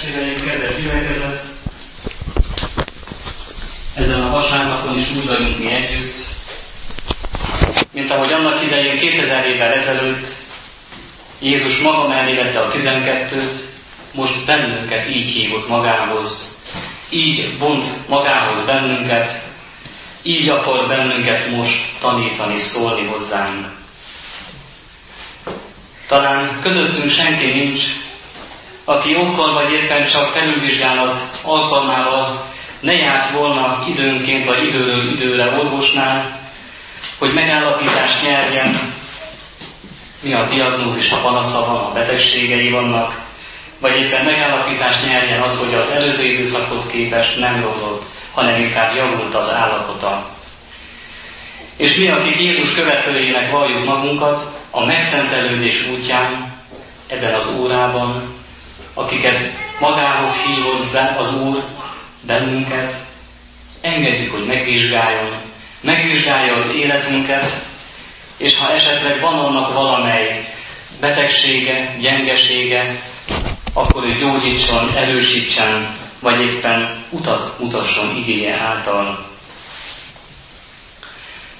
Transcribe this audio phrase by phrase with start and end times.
[0.00, 1.42] testvéreim, kedves gyülekezet!
[3.96, 6.14] Ezen a vasárnapon is úgy vagyunk mi együtt,
[7.92, 10.26] mint ahogy annak idején 2000 évvel ezelőtt
[11.40, 13.64] Jézus maga mellé a tizenkettőt,
[14.14, 16.56] most bennünket így hívott magához,
[17.10, 19.42] így bont magához bennünket,
[20.22, 23.66] így akar bennünket most tanítani, szólni hozzánk.
[26.08, 27.82] Talán közöttünk senki nincs,
[28.88, 32.46] aki okkal vagy éppen csak felülvizsgálat alkalmával
[32.80, 36.40] ne járt volna időnként vagy időről időre orvosnál,
[37.18, 38.94] hogy megállapítást nyerjen,
[40.22, 43.20] mi a diagnózis, a panasza van, a betegségei vannak,
[43.80, 48.02] vagy éppen megállapítást nyerjen az, hogy az előző időszakhoz képest nem romlott,
[48.34, 50.30] hanem inkább javult az állapota.
[51.76, 56.56] És mi, akik Jézus követőjének valljuk magunkat, a megszentelődés útján,
[57.06, 58.37] ebben az órában,
[58.98, 61.64] akiket magához hívott be az Úr,
[62.26, 62.94] bennünket,
[63.80, 65.30] engedjük, hogy megvizsgáljon,
[65.80, 67.66] megvizsgálja az életünket,
[68.36, 70.48] és ha esetleg van annak valamely
[71.00, 73.00] betegsége, gyengesége,
[73.74, 79.26] akkor ő gyógyítson, erősítsen, vagy éppen utat mutasson igéje által.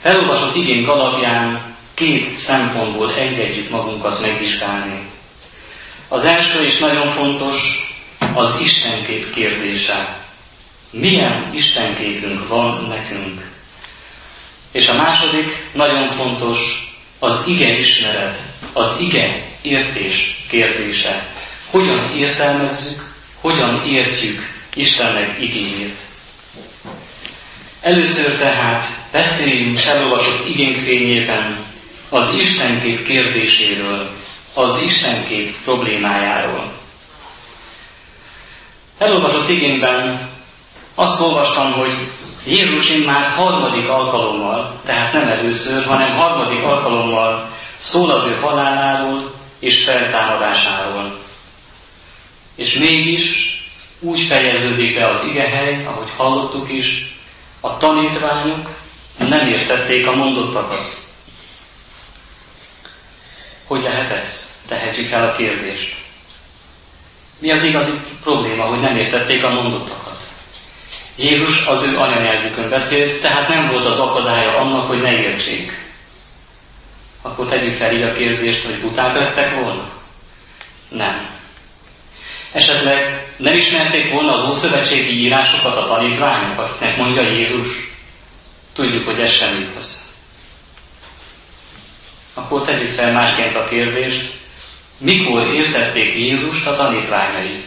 [0.02, 5.06] Elolvasott igénk alapján két szempontból engedjük magunkat megvizsgálni.
[6.08, 7.86] Az első is nagyon fontos,
[8.34, 10.16] az Istenkép kérdése.
[10.90, 13.50] Milyen Istenképünk van nekünk?
[14.72, 18.36] És a második, nagyon fontos, az ige ismeret,
[18.72, 21.32] az ige értés kérdése.
[21.70, 24.40] Hogyan értelmezzük, hogyan értjük
[24.74, 25.98] Istennek igényét?
[27.80, 30.46] Először tehát beszéljünk elolvasott
[30.84, 31.64] fényében
[32.08, 34.10] az Istenkép kérdéséről,
[34.58, 36.72] az Istenkép problémájáról.
[38.98, 40.30] Elolvasott igényben
[40.94, 41.92] azt olvastam, hogy
[42.46, 49.84] Jézus már harmadik alkalommal, tehát nem először, hanem harmadik alkalommal szól az ő haláláról és
[49.84, 51.18] feltámadásáról.
[52.56, 53.56] És mégis
[54.00, 57.16] úgy fejeződik be az igehely, ahogy hallottuk is,
[57.60, 58.80] a tanítványok
[59.18, 61.06] nem értették a mondottakat.
[63.66, 64.47] Hogy lehet ez?
[64.68, 65.96] Tehetjük fel a kérdést.
[67.38, 67.92] Mi az igazi
[68.22, 70.16] probléma, hogy nem értették a mondottakat?
[71.16, 75.86] Jézus az ő anyanyelvükön beszélt, tehát nem volt az akadálya annak, hogy ne értsék.
[77.22, 79.90] Akkor tegyük fel így a kérdést, hogy buták lettek volna?
[80.88, 81.30] Nem.
[82.52, 87.90] Esetleg nem ismerték volna az ószövetségi írásokat a tanítványok, akiknek mondja Jézus?
[88.72, 90.14] Tudjuk, hogy ez sem igaz.
[92.34, 94.37] Akkor tegyük fel másként a kérdést,
[94.98, 97.64] mikor értették Jézust a tanítványai?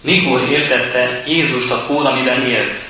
[0.00, 2.80] Mikor értette Jézust a kór, amiben élt?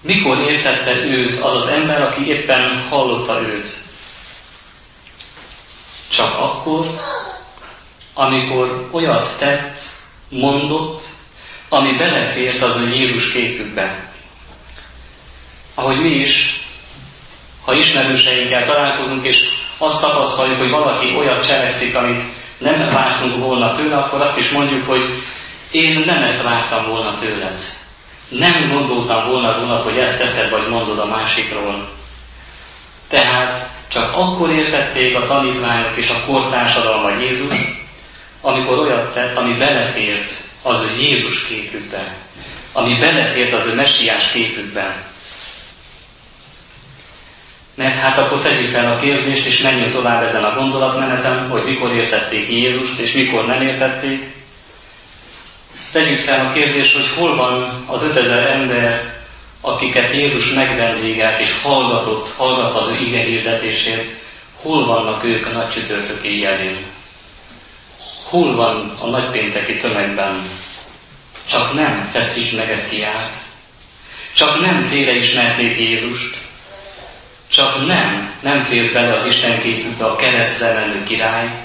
[0.00, 3.70] Mikor értette őt az az ember, aki éppen hallotta őt?
[6.08, 7.00] Csak akkor,
[8.14, 9.78] amikor olyat tett,
[10.28, 11.02] mondott,
[11.68, 14.12] ami belefért az ő Jézus képükbe.
[15.74, 16.60] Ahogy mi is,
[17.64, 19.48] ha ismerőseinkkel találkozunk, és
[19.84, 22.22] azt tapasztaljuk, hogy valaki olyat cselekszik, amit
[22.58, 25.22] nem vártunk volna tőle, akkor azt is mondjuk, hogy
[25.70, 27.60] én nem ezt vártam volna tőled.
[28.28, 31.88] Nem gondoltam volna róla, hogy ezt teszed, vagy mondod a másikról.
[33.08, 37.54] Tehát csak akkor értették a tanítványok és a kortársadalma Jézus,
[38.40, 40.30] amikor olyat tett, ami belefért
[40.62, 42.16] az ő Jézus képükbe,
[42.72, 45.06] ami belefért az ő messiás képükbe.
[47.74, 51.92] Mert hát akkor tegyük fel a kérdést, és menjünk tovább ezen a gondolatmenetem, hogy mikor
[51.92, 54.32] értették Jézust, és mikor nem értették.
[55.92, 59.14] Tegyük fel a kérdést, hogy hol van az 5000 ember,
[59.60, 64.06] akiket Jézus megvendégelt és hallgatott, hallgat az ő ige hirdetését,
[64.62, 66.76] hol vannak ők a nagy csütörtök éjjelén?
[68.24, 70.48] Hol van a nagypénteki tömegben?
[71.50, 73.34] Csak nem feszíts meget kiált.
[74.34, 76.43] Csak nem félreismerték Jézust.
[77.54, 81.64] Csak nem, nem fér bele az Isten képükbe a keresztre menő király,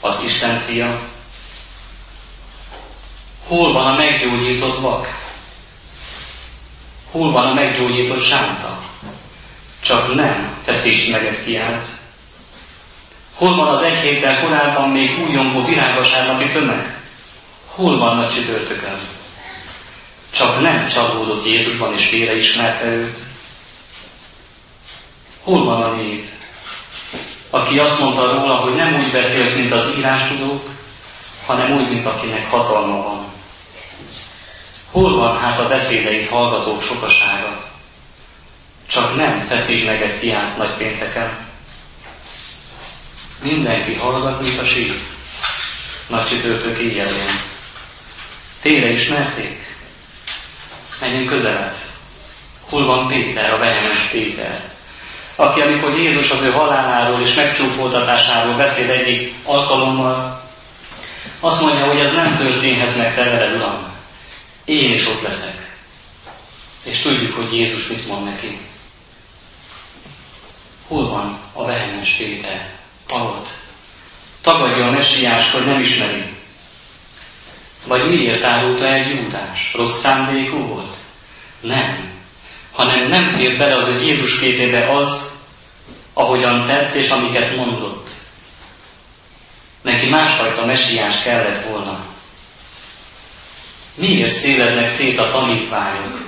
[0.00, 0.98] az Isten fia.
[3.46, 5.08] Hol van a meggyógyított vak?
[7.10, 8.78] Hol van a meggyógyított sánta?
[9.82, 11.88] Csak nem feszíts meget kiált.
[13.34, 16.98] Hol van az egy héttel korábban még újongó virágvasárnapi tömeg?
[17.66, 18.98] Hol a csütörtökön?
[20.30, 23.29] Csak nem csalódott Jézusban és ismerte őt.
[25.42, 26.30] Hol van a nép,
[27.50, 30.68] aki azt mondta róla, hogy nem úgy beszélt, mint az írástudók,
[31.46, 33.24] hanem úgy, mint akinek hatalma van.
[34.90, 37.64] Hol van hát a beszédeit hallgatók sokasága?
[38.86, 41.48] Csak nem feszíts meg egy fiát nagy pénteken.
[43.42, 44.94] Mindenki hallgat, mint a sír.
[46.08, 47.40] Nagy csütörtök éjjelén.
[48.62, 49.76] Tére ismerték?
[51.00, 51.76] Menjünk közelebb.
[52.68, 54.72] Hol van Péter, a vehemes Péter?
[55.40, 60.42] Aki, amikor Jézus az ő haláláról és megcsúfoltatásáról beszél egyik alkalommal,
[61.40, 63.94] azt mondja, hogy ez nem történhet meg te veled, Uram.
[64.64, 65.76] Én is ott leszek.
[66.84, 68.58] És tudjuk, hogy Jézus mit mond neki.
[70.88, 72.70] Hol van a vehemes Péter?
[73.06, 73.48] Tagot.
[74.42, 76.24] Tagadja a messiást, hogy nem ismeri.
[77.86, 79.72] Vagy miért árulta egy Júdás?
[79.74, 80.96] Rossz szándékú volt?
[81.60, 82.12] Nem.
[82.72, 85.29] Hanem nem fér bele az, hogy Jézus képébe az,
[86.12, 88.08] ahogyan tett és amiket mondott.
[89.82, 92.04] Neki másfajta messiás kellett volna.
[93.94, 96.18] Miért szélednek szét a tanítványok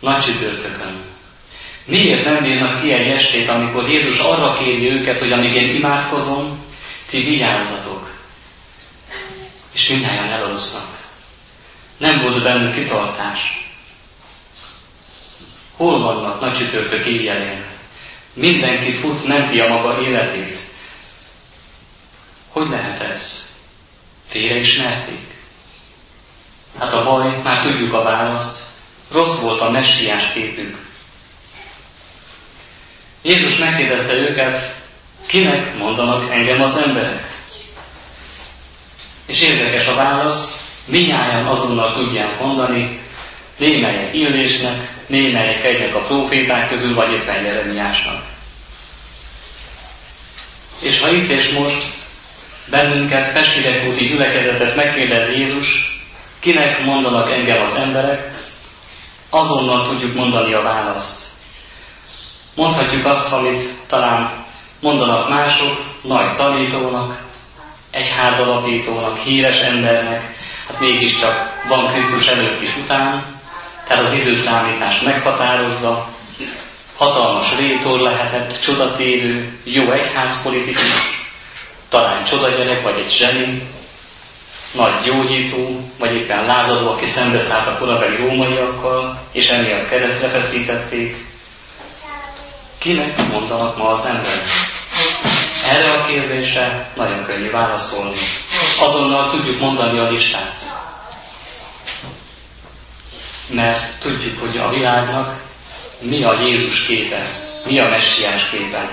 [0.00, 1.04] nagy csütörtökön?
[1.86, 6.64] Miért nem bírnak ki egy estét, amikor Jézus arra kéri őket, hogy amíg én imádkozom,
[7.06, 8.10] ti vigyázzatok.
[9.72, 10.86] És mindjárt elalusznak.
[11.98, 13.40] Nem volt bennük kitartás.
[15.76, 17.77] Hol vannak nagy csütörtök éjjelén?
[18.38, 20.58] Mindenki fut, menti a maga életét.
[22.48, 23.46] Hogy lehet ez?
[24.28, 25.20] Félreismerték?
[26.78, 28.56] Hát a baj, már tudjuk a választ.
[29.10, 30.78] Rossz volt a messiás képük.
[33.22, 34.74] Jézus megkérdezte őket,
[35.26, 37.28] kinek mondanak engem az emberek?
[39.26, 43.00] És érdekes a válasz, minnyáján azonnal tudják mondani,
[43.58, 48.24] némelyek Illésnek, némelyek egyek a proféták közül, vagy éppen Jeremiásnak.
[50.80, 51.82] És ha itt és most
[52.70, 55.98] bennünket, Festérekúti gyülekezetet megkérdez Jézus,
[56.40, 58.30] kinek mondanak engem az emberek,
[59.30, 61.26] azonnal tudjuk mondani a választ.
[62.54, 64.46] Mondhatjuk azt, amit talán
[64.80, 67.26] mondanak mások, nagy tanítónak,
[67.90, 70.36] egyházalapítónak, híres embernek,
[70.68, 73.37] hát mégiscsak van Krisztus előtt is után,
[73.88, 76.08] tehát az időszámítás meghatározza,
[76.96, 80.92] hatalmas rétor lehetett, csodatévő, jó egyházpolitikus,
[81.88, 83.62] talán csodagyerek, vagy egy zseni,
[84.72, 91.16] nagy gyógyító, vagy éppen lázadó, aki szembeszállt a korabeli rómaiakkal, és emiatt keresztre feszítették.
[92.78, 94.42] Kinek mondanak ma az emberek?
[95.72, 98.16] Erre a kérdésre nagyon könnyű válaszolni.
[98.80, 100.78] Azonnal tudjuk mondani a listát.
[103.48, 105.42] Mert tudjuk, hogy a világnak
[106.00, 107.30] mi a Jézus képe,
[107.66, 108.88] mi a messiás képe.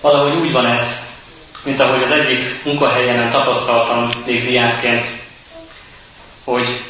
[0.00, 1.10] Valahogy úgy van ez,
[1.64, 5.06] mint ahogy az egyik munkahelyemen tapasztaltam még diákként,
[6.44, 6.84] hogy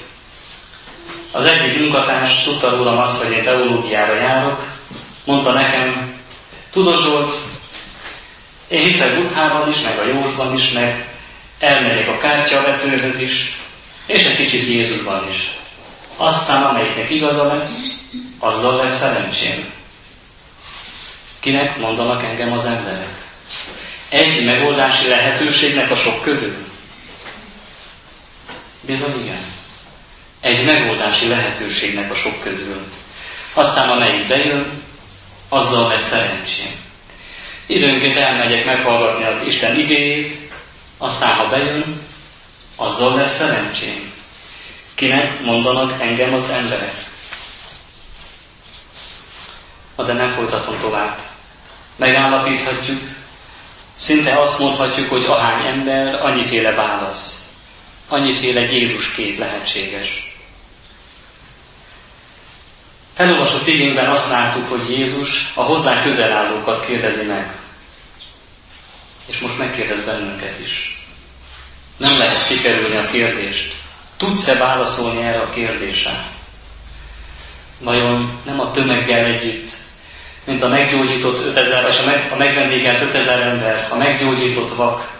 [1.33, 4.67] az egyik munkatárs tudta rólam azt, hogy én teológiára járok,
[5.25, 6.15] mondta nekem,
[6.71, 7.35] tudod Zsolt,
[8.69, 11.09] én hiszek Buthában is, meg a Józsban is, meg
[11.59, 13.57] elmegyek a kártyavetőhöz is,
[14.07, 15.51] és egy kicsit Jézusban is.
[16.17, 17.95] Aztán amelyiknek igaza lesz,
[18.39, 19.73] azzal lesz szerencsém.
[21.41, 23.25] Kinek mondanak engem az emberek?
[24.09, 26.57] Egy megoldási lehetőségnek a sok közül?
[28.81, 29.41] Bizony igen.
[30.41, 32.87] Egy megoldási lehetőségnek a sok közül.
[33.55, 34.83] Aztán amelyik bejön,
[35.49, 36.75] azzal lesz szerencsém.
[37.67, 40.53] Időnként elmegyek meghallgatni az Isten igéjét,
[40.99, 42.01] aztán ha bejön,
[42.77, 44.13] azzal lesz szerencsém.
[44.95, 47.11] Kinek mondanak engem az emberek?
[49.97, 51.19] De nem folytatom tovább.
[51.97, 53.01] Megállapíthatjuk,
[53.97, 57.47] szinte azt mondhatjuk, hogy ahány ember, annyiféle válasz.
[58.09, 60.33] Annyiféle Jézus kép lehetséges.
[63.17, 67.53] Elolvasott igényben azt láttuk, hogy Jézus a hozzá közel állókat kérdezi meg.
[69.27, 71.02] És most megkérdez bennünket is.
[72.03, 73.75] Nem lehet kikerülni a kérdést.
[74.17, 76.25] Tudsz-e válaszolni erre a kérdésre?
[77.81, 79.71] Vajon nem a tömeggel együtt,
[80.47, 85.11] mint a meggyógyított 5000, vagy a, meg, a megvendégelt 5000 ember, a meggyógyított vak,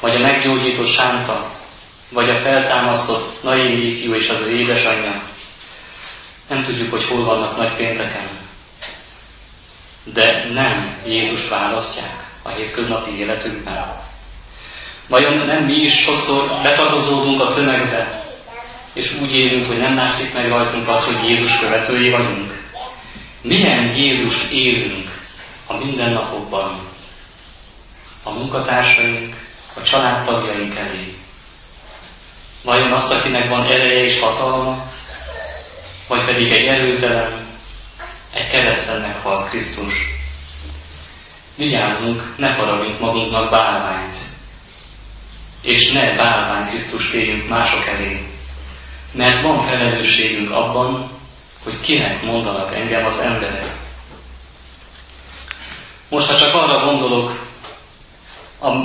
[0.00, 1.50] vagy a meggyógyított sánta,
[2.08, 5.22] vagy a feltámasztott Naimi ifjú és az ő édesanyja,
[6.48, 8.28] nem tudjuk, hogy hol vannak nagy pénteken.
[10.04, 14.10] De nem Jézus választják a hétköznapi életünkben.
[15.08, 18.22] Vajon nem mi is sokszor betagozódunk a tömegbe,
[18.92, 22.60] és úgy élünk, hogy nem látszik meg rajtunk az, hogy Jézus követői vagyunk?
[23.42, 25.10] Milyen Jézust élünk
[25.66, 26.80] a mindennapokban?
[28.24, 29.36] A munkatársaink,
[29.74, 31.14] a családtagjaink elé?
[32.64, 34.86] Vajon azt, akinek van ereje és hatalma,
[36.08, 37.46] vagy pedig egy erőtelen,
[38.32, 39.94] egy kereszten meghalt Krisztus?
[41.56, 44.16] Vigyázzunk, ne faragjunk magunknak bálványt,
[45.62, 48.26] és ne bálvány Krisztus téljünk mások elé,
[49.12, 51.10] mert van felelősségünk abban,
[51.64, 53.70] hogy kinek mondanak engem az emberek.
[56.08, 57.50] Most, ha csak arra gondolok,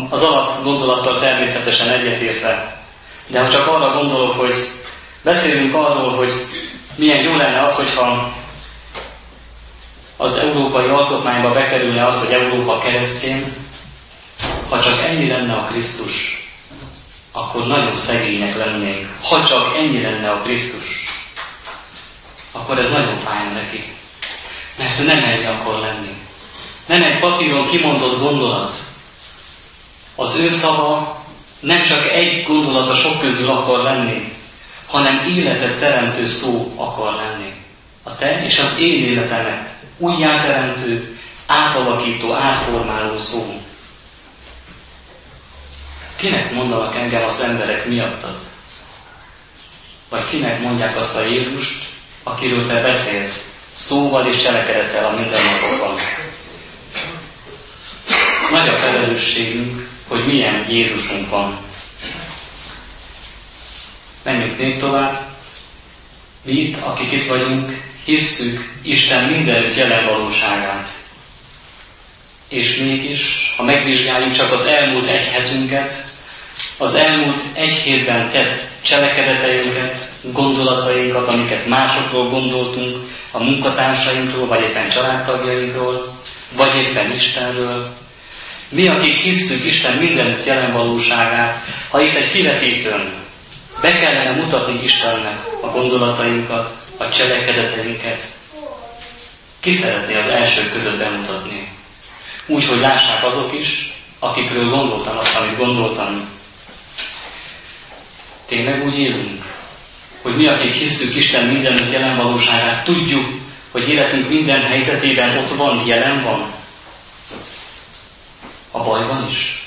[0.09, 2.81] az alap gondolattal természetesen egyetértve,
[3.27, 4.71] de ha csak arra gondolok, hogy
[5.23, 6.45] beszélünk arról, hogy
[6.95, 8.33] milyen jó lenne az, hogyha
[10.17, 13.53] az európai alkotmányba bekerülne az, hogy Európa keresztény,
[14.69, 16.46] ha csak ennyi lenne a Krisztus,
[17.37, 19.07] akkor nagyon szegények lennénk.
[19.21, 21.05] Ha csak ennyi lenne a Krisztus,
[22.51, 23.83] akkor ez nagyon fájna neki.
[24.77, 26.11] Mert ő nem ennyi akar lenni.
[26.85, 28.73] Nem egy papíron kimondott gondolat.
[30.15, 31.21] Az ő szava
[31.59, 34.31] nem csak egy gondolat a sok közül akar lenni,
[34.87, 37.53] hanem életet teremtő szó akar lenni.
[38.03, 41.17] A te és az én életemet újjáteremtő,
[41.47, 43.61] átalakító, átformáló szó.
[46.17, 48.37] Kinek mondanak engem az emberek miattad?
[50.09, 51.85] Vagy kinek mondják azt a Jézust,
[52.23, 55.95] akiről te beszélsz, szóval és cselekedettel a mindennapokban?
[58.51, 61.59] Nagy a felelősségünk, hogy milyen Jézusunk van.
[64.23, 65.27] Menjünk még tovább.
[66.43, 70.89] Mi itt, akik itt vagyunk, hisszük Isten minden jelen valóságát.
[72.49, 76.06] És mégis, ha megvizsgáljuk csak az elmúlt egy hetünket,
[76.77, 82.95] az elmúlt egy hétben tett cselekedeteinket, gondolatainkat, amiket másokról gondoltunk,
[83.31, 86.05] a munkatársainkról, vagy éppen családtagjainkról,
[86.55, 87.89] vagy éppen Istenről,
[88.69, 93.13] mi, akik hisztük Isten mindenütt jelen valóságát, ha itt egy kivetítőn
[93.81, 98.21] be kellene mutatni Istennek a gondolatainkat, a cselekedeteinket,
[99.59, 101.67] ki szeretné az első között bemutatni?
[102.45, 106.29] Úgy, hogy lássák azok is, akikről gondoltam azt, amit gondoltam.
[108.47, 109.55] Tényleg úgy élünk,
[110.21, 113.25] hogy mi, akik hiszük Isten mindenütt jelen valóságát, tudjuk,
[113.71, 116.53] hogy életünk minden helyzetében ott van, jelen van,
[118.71, 119.61] a bajban is?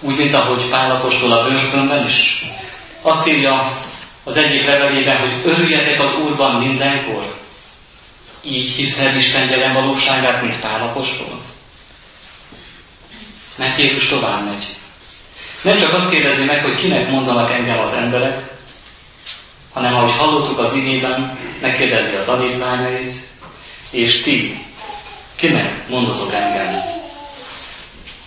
[0.00, 2.44] Úgy, mint ahogy Pálapostól a börtönben is?
[3.02, 3.78] Azt írja
[4.24, 7.38] az egyik levelében, hogy örüljetek az Úrban mindenkor.
[8.42, 11.40] Így hiszel Isten jelen valóságát, mint Pálapostól?
[13.56, 14.76] Mert Jézus tovább megy.
[15.64, 18.52] Nem csak azt kérdezi meg, hogy kinek mondanak engem az emberek,
[19.72, 23.12] hanem ahogy hallottuk az igében, megkérdezi a tanítványait,
[23.90, 24.58] és ti,
[25.36, 26.74] kinek mondatok engem?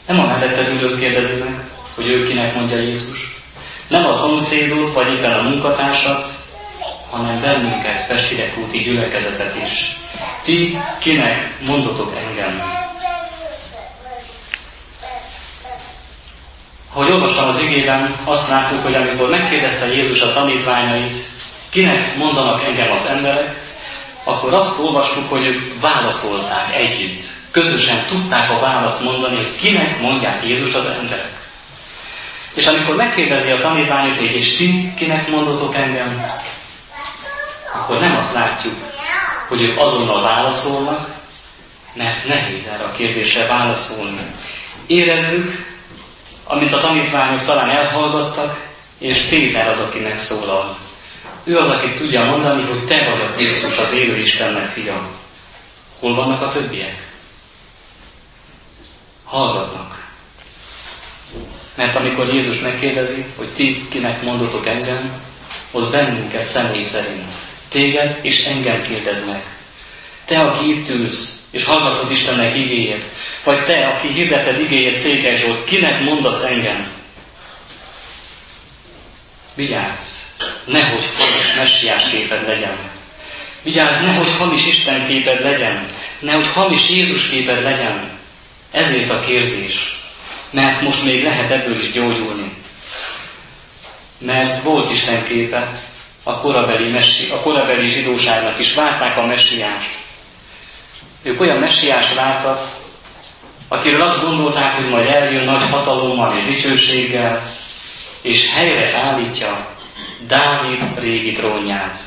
[0.08, 1.65] Nem a melletted ülőt kérdezi meg,
[1.96, 3.41] hogy ő kinek mondja Jézus.
[3.88, 6.29] Nem a szomszédot, vagy éppen a munkatársat,
[7.10, 9.98] hanem bennünket, Pestirek úti gyülekezetet is.
[10.44, 12.62] Ti kinek mondotok engem?
[16.98, 21.16] Ahogy olvastam az igében, azt láttuk, hogy amikor megkérdezte Jézus a tanítványait,
[21.70, 23.56] kinek mondanak engem az emberek,
[24.24, 30.44] akkor azt olvastuk, hogy ők válaszolták együtt közösen tudták a választ mondani, hogy kinek mondják
[30.44, 31.32] Jézus az emberek.
[32.54, 36.25] És amikor megkérdezi a tanítványot, és ti kinek mondotok engem,
[37.74, 38.75] akkor nem azt látjuk,
[39.48, 41.08] hogy ők azonnal válaszolnak,
[41.94, 44.22] mert nehéz erre a kérdésre válaszolni.
[44.88, 45.76] Érezzük,
[46.48, 50.77] amit a tanítványok talán elhallgattak, és Péter az, aki megszólal.
[51.44, 55.10] Ő az, aki tudja mondani, hogy te vagy a Krisztus, az élő Istennek fia.
[56.00, 57.08] Hol vannak a többiek?
[59.27, 60.06] hallgatnak.
[61.75, 65.22] Mert amikor Jézus megkérdezi, hogy ti kinek mondotok engem,
[65.72, 67.25] ott bennünket személy szerint.
[67.70, 69.44] Téged és engem kérdez meg.
[70.25, 73.04] Te, aki itt ülsz, és hallgatod Istennek igéjét,
[73.44, 76.96] vagy te, aki hirdeted igéjét Székely Zsolt, kinek mondasz engem?
[79.56, 80.27] Vigyázz,
[80.66, 82.77] nehogy hamis messiás képed legyen.
[83.63, 85.88] Vigyázz, nehogy hamis Isten képed legyen.
[86.20, 88.18] Nehogy hamis Jézus képed legyen.
[88.72, 89.98] Ezért a kérdés,
[90.51, 92.51] mert most még lehet ebből is gyógyulni.
[94.20, 95.72] Mert volt Isten képe
[96.24, 99.89] a korabeli, messi, a korabeli zsidóságnak is, várták a messiást.
[101.24, 102.59] Ők olyan messiást vártak,
[103.67, 107.41] akiről azt gondolták, hogy majd eljön nagy hatalommal és dicsőséggel,
[108.21, 109.67] és helyre állítja
[110.27, 112.00] Dávid régi trónját.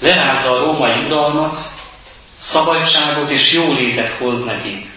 [0.00, 1.58] Lerázza a római uralmat,
[2.36, 4.94] szabadságot és jólétet hoz nekik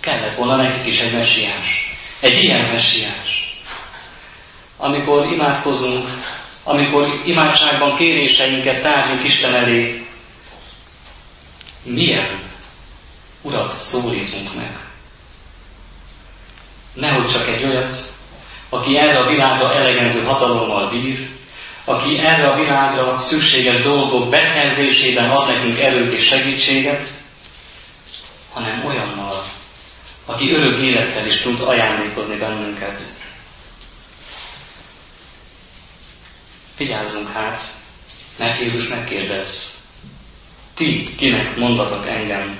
[0.00, 1.94] kellett volna nekik is egy messiás.
[2.20, 3.54] Egy ilyen messiás.
[4.76, 6.08] Amikor imádkozunk,
[6.64, 10.06] amikor imádságban kéréseinket tárgyunk Isten elé,
[11.82, 12.42] milyen
[13.42, 14.88] urat szólítunk meg?
[16.94, 18.12] Nehogy csak egy olyat,
[18.68, 21.28] aki erre a világra elegendő hatalommal bír,
[21.84, 27.06] aki erre a világra szükséges dolgok beszerzésében ad nekünk erőt és segítséget,
[28.52, 29.44] hanem olyannal,
[30.26, 33.02] aki örök élettel is tud ajándékozni bennünket.
[36.78, 37.62] Vigyázzunk hát,
[38.36, 39.79] mert Jézus megkérdez,
[40.80, 42.58] ti kinek mondatok engem?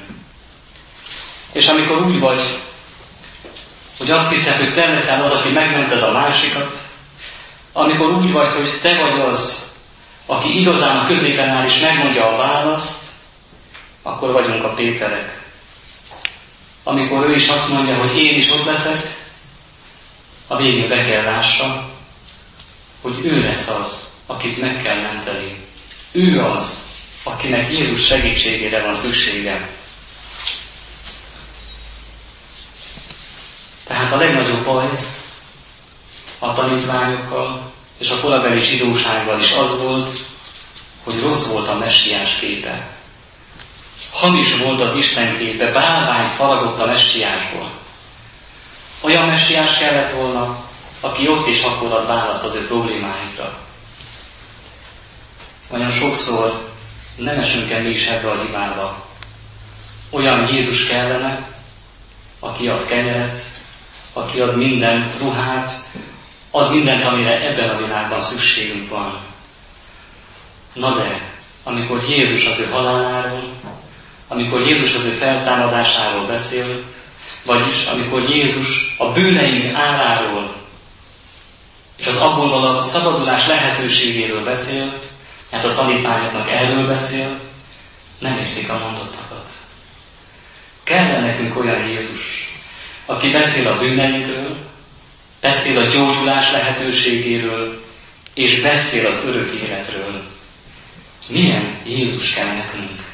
[1.53, 2.59] És amikor úgy vagy,
[3.99, 6.77] hogy azt hiszed, hogy te leszel az, aki megmented a másikat,
[7.73, 9.69] amikor úgy vagy, hogy te vagy az,
[10.27, 13.03] aki igazán a középen áll és megmondja a választ,
[14.03, 15.43] akkor vagyunk a Péterek.
[16.85, 18.97] Amikor ő is azt mondja, hogy én is ott leszek,
[20.47, 21.89] a végén be kell lássa,
[23.01, 25.61] hogy ő lesz az, akit meg kell menteni.
[26.13, 26.80] Ő az,
[27.23, 29.69] akinek Jézus segítségére van szüksége.
[33.87, 34.99] Tehát a legnagyobb baj
[36.39, 40.15] a tanítványokkal és a korabeli zsidósággal is az volt,
[41.05, 42.89] hogy rossz volt a messiás képe.
[44.13, 47.71] Hamis volt az Isten képe, bálvány faragott a messiásból.
[49.01, 50.65] Olyan messiás kellett volna,
[51.01, 53.59] aki ott is akkor ad választ az ő problémáikra.
[55.71, 56.70] Nagyon sokszor
[57.21, 59.07] nem esünk el mi is ebbe a hibába.
[60.11, 61.49] Olyan Jézus kellene,
[62.41, 63.37] aki ad kenyeret,
[64.13, 65.71] aki ad mindent, ruhát,
[66.51, 69.21] ad mindent, amire ebben a világban szükségünk van.
[70.75, 71.35] Na de,
[71.65, 73.43] amikor Jézus az ő haláláról,
[74.29, 76.85] amikor Jézus az ő feltámadásáról beszél,
[77.47, 80.55] vagyis amikor Jézus a bűneink áráról
[81.97, 84.99] és az abból való szabadulás lehetőségéről beszél,
[85.51, 87.41] mert a tanítványoknak erről beszél,
[88.19, 89.51] nem értik a mondottakat.
[90.83, 92.49] Kell nekünk olyan Jézus,
[93.07, 94.57] aki beszél a bűneinkről,
[95.41, 97.83] beszél a gyógyulás lehetőségéről,
[98.35, 100.23] és beszél az örök életről.
[101.29, 103.09] Milyen Jézus kell nekünk?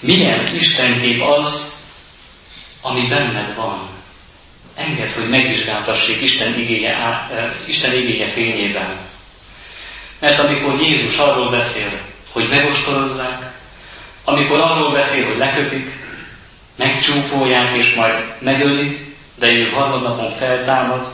[0.00, 1.72] Milyen Istenkép az,
[2.80, 3.88] ami benned van?
[4.74, 7.26] Engedd, hogy megvizsgáltassék Isten igéje,
[7.66, 8.98] Isten igéje fényében.
[10.24, 12.00] Mert amikor Jézus arról beszél,
[12.32, 13.52] hogy megostorozzák,
[14.24, 15.90] amikor arról beszél, hogy leköpik,
[16.76, 21.06] megcsúfolják és majd megölik, de ő harmadnapon feltámad,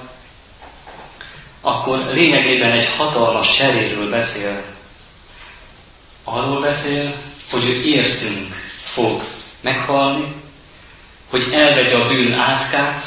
[1.60, 4.64] akkor lényegében egy hatalmas cseréről beszél.
[6.24, 7.12] Arról beszél,
[7.50, 9.20] hogy ő értünk fog
[9.60, 10.34] meghalni,
[11.30, 13.02] hogy elvegye a bűn átkát,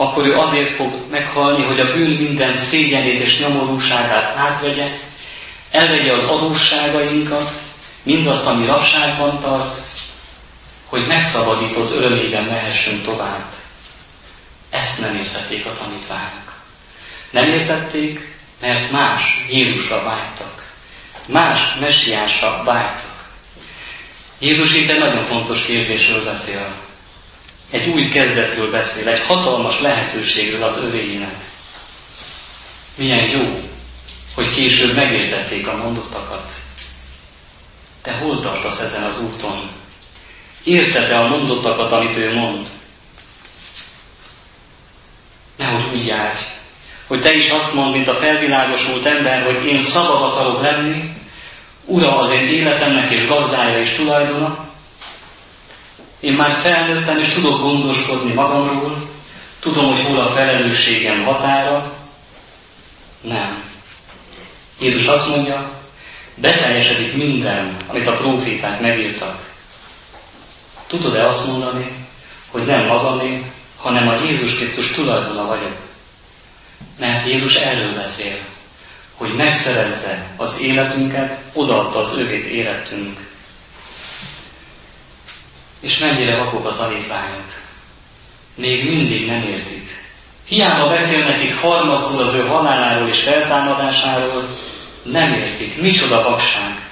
[0.00, 4.86] akkor ő azért fog meghalni, hogy a bűn minden szégyenét és nyomorúságát átvegye,
[5.70, 7.50] elvegye az adósságainkat,
[8.02, 9.78] mindazt, ami rabságban tart,
[10.88, 13.44] hogy megszabadított örömében mehessünk tovább.
[14.70, 16.52] Ezt nem értették a tanítványok.
[17.30, 20.64] Nem értették, mert más Jézusra vágytak.
[21.26, 23.28] Más messiásra vágytak.
[24.38, 26.89] Jézus itt egy nagyon fontos kérdésről beszél.
[27.70, 31.34] Egy új kezdetről beszél, egy hatalmas lehetőségről az övéinek.
[32.96, 33.52] Milyen jó,
[34.34, 36.52] hogy később megértették a mondottakat.
[38.02, 39.70] Te hol tartasz ezen az úton?
[40.64, 42.68] Érted-e a mondottakat, amit ő mond?
[45.56, 46.38] Nehogy úgy járj,
[47.06, 51.10] hogy te is azt mondd, mint a felvilágosult ember, hogy én szabad akarok lenni,
[51.84, 54.68] ura az én életemnek és gazdája és tulajdona,
[56.20, 59.08] én már felnőttem és tudok gondoskodni magamról,
[59.60, 61.92] tudom, hogy hol a felelősségem határa.
[63.20, 63.64] Nem.
[64.80, 65.72] Jézus azt mondja,
[66.34, 69.48] beteljesedik minden, amit a próféták megírtak.
[70.86, 71.92] Tudod-e azt mondani,
[72.50, 73.42] hogy nem magamé,
[73.76, 75.76] hanem a Jézus Krisztus tulajdona vagyok.
[76.98, 78.38] Mert Jézus erről beszél,
[79.16, 83.29] hogy megszerezze az életünket, odaadta az övét életünk.
[85.80, 87.44] És mennyire vakok a tanítványok.
[88.54, 89.88] Még mindig nem értik.
[90.46, 94.42] Hiába beszél nekik harmadszor az ő haláláról és feltámadásáról,
[95.02, 95.80] nem értik.
[95.80, 96.88] Micsoda vakság.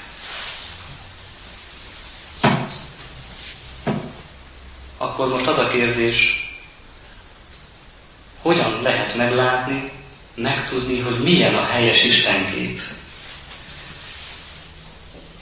[4.98, 6.48] Akkor most az a kérdés,
[8.42, 9.90] hogyan lehet meglátni,
[10.34, 12.80] megtudni, hogy milyen a helyes Istenkép.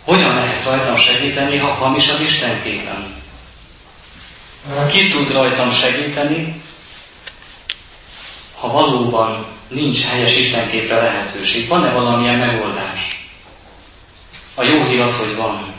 [0.04, 3.24] Hogyan lehet rajtam segíteni, ha hamis az Istenképen?
[4.66, 6.62] Ki tud rajtam segíteni,
[8.54, 11.68] ha valóban nincs helyes Istenképre lehetőség?
[11.68, 13.28] Van-e valamilyen megoldás?
[14.54, 15.74] A jó hír az, hogy van.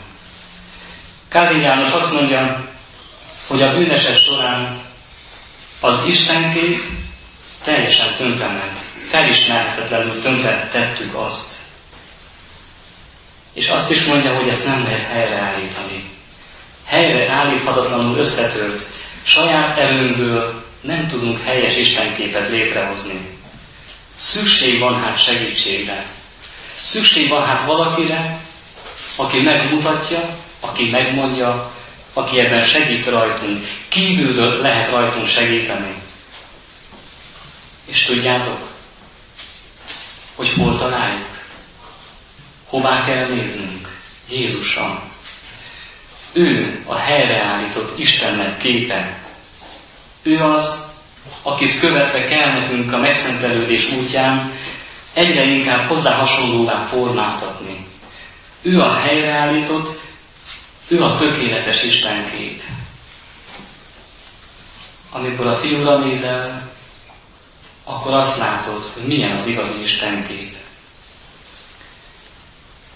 [1.28, 2.68] Kálvin János azt mondja,
[3.46, 4.80] hogy a bűneses során
[5.80, 6.78] az Istenkép
[7.64, 8.78] teljesen tönkrement,
[9.10, 11.56] felismerhetetlenül tönkre tettük azt.
[13.52, 16.17] És azt is mondja, hogy ezt nem lehet helyreállítani.
[16.88, 18.82] Helyre állíthatatlanul összetört,
[19.22, 23.38] saját erőnkből nem tudunk helyes Istenképet létrehozni.
[24.16, 26.06] Szükség van hát segítségre.
[26.80, 28.38] Szükség van hát valakire,
[29.16, 30.28] aki megmutatja,
[30.60, 31.72] aki megmondja,
[32.12, 33.66] aki ebben segít rajtunk.
[33.88, 35.94] Kívülről lehet rajtunk segíteni.
[37.86, 38.58] És tudjátok,
[40.34, 41.38] hogy hol találjuk?
[42.66, 43.88] Hová kell néznünk?
[44.28, 45.07] Jézussal.
[46.32, 49.18] Ő a helyreállított Istennek képe.
[50.22, 50.86] Ő az,
[51.42, 54.52] akit követve kell nekünk a megszentelődés útján
[55.12, 57.86] egyre inkább hozzá hasonlóvá formáltatni.
[58.62, 60.00] Ő a helyreállított,
[60.88, 62.62] ő a tökéletes Istenkép.
[65.12, 66.70] Amikor a fiúra nézel,
[67.84, 70.56] akkor azt látod, hogy milyen az igazi Istenkép.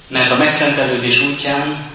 [0.09, 1.92] Mert a megszentelődés útján,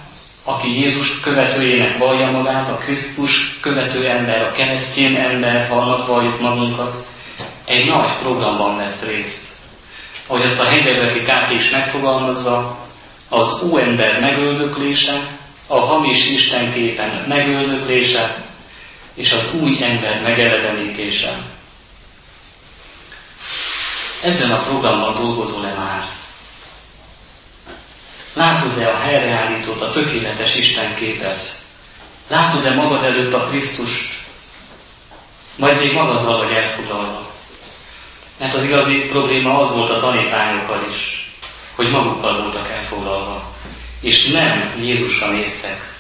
[0.48, 6.42] aki Jézus követőjének vallja magát, a Krisztus követő ember, a keresztény ember, ha annak valljuk
[6.42, 7.08] magunkat,
[7.66, 9.48] egy nagy programban vesz részt.
[10.28, 12.78] Ahogy azt a Heidelbergi Káté is megfogalmazza,
[13.30, 18.46] az óember megöldöklése, a hamis istenképen megöldöklése
[19.14, 21.42] és az új ember megelevenítése.
[24.24, 25.77] Ebben a programban dolgozol-e már?
[28.38, 31.60] Látod-e a helyreállítót, a tökéletes Istenképet?
[32.28, 34.14] Látod-e magad előtt a Krisztust?
[35.58, 37.32] Vagy még magaddal vagy elfoglalva?
[38.40, 41.30] Mert az igazi probléma az volt a tanítványokkal is,
[41.76, 43.56] hogy magukkal voltak elfoglalva
[44.02, 45.96] és nem Jézusra néztek.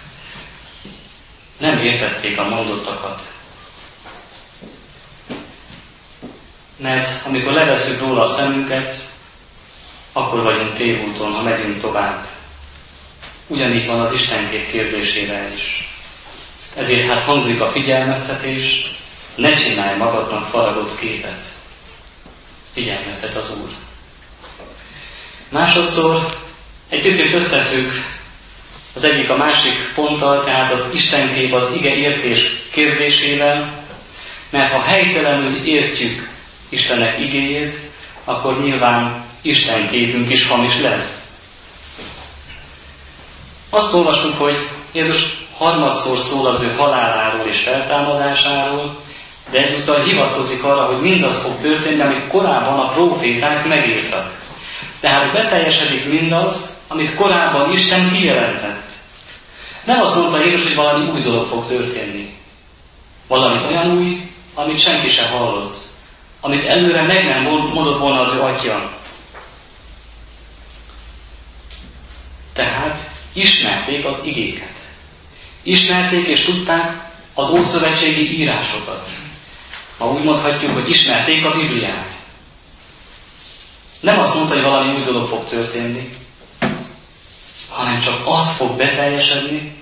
[1.58, 3.22] Nem értették a mondottakat.
[6.78, 9.16] Mert amikor leveszünk róla a szemünket,
[10.18, 12.28] akkor vagyunk tévúton, ha megyünk tovább.
[13.48, 15.90] Ugyanígy van az Istenkép kérdésére is.
[16.76, 18.96] Ezért hát hangzik a figyelmeztetés,
[19.36, 21.42] ne csinálj magadnak faragott képet.
[22.74, 23.70] Figyelmeztet az Úr.
[25.50, 26.38] Másodszor
[26.90, 27.92] egy picit összefügg
[28.94, 33.86] az egyik a másik ponttal, tehát az Istenkép az ige értés kérdésével,
[34.50, 36.30] mert ha helytelenül értjük
[36.70, 37.87] Istennek igéjét,
[38.28, 41.30] akkor nyilván Isten képünk is hamis lesz.
[43.70, 44.56] Azt olvasunk, hogy
[44.94, 48.98] Jézus harmadszor szól az ő haláláról és feltámadásáról,
[49.52, 54.32] de egyúttal hivatkozik arra, hogy mindaz fog történni, amit korábban a proféták megírtak.
[55.00, 58.86] Tehát beteljesedik mindaz, amit korábban Isten kijelentett.
[59.86, 62.34] Nem azt mondta Jézus, hogy valami új dolog fog történni.
[63.28, 64.18] Valami olyan új,
[64.54, 65.87] amit senki sem hallott.
[66.48, 68.92] Amit előre meg nem mondott volna az ő atya.
[72.54, 74.74] Tehát ismerték az igéket.
[75.64, 79.08] Ismerték és tudták az ószövetségi írásokat.
[80.00, 82.10] Ma úgy mondhatjuk, hogy ismerték a Bibliát.
[84.00, 86.10] Nem azt mondta, hogy valami új dolog fog történni,
[87.70, 89.76] hanem csak az fog beteljesedni,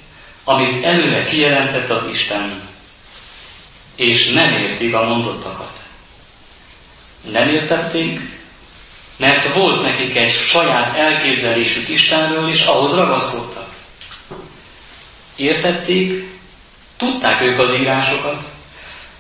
[0.44, 2.70] amit előre kijelentett az Isten,
[3.96, 5.85] és nem értik a mondottakat.
[7.32, 8.20] Nem értették,
[9.18, 13.70] mert volt nekik egy saját elképzelésük Istenről, és ahhoz ragaszkodtak.
[15.36, 16.30] Értették,
[16.98, 18.44] tudták ők az írásokat,